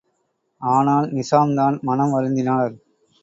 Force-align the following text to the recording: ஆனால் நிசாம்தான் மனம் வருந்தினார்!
ஆனால் 0.61 1.07
நிசாம்தான் 1.11 1.77
மனம் 1.81 2.13
வருந்தினார்! 2.13 2.73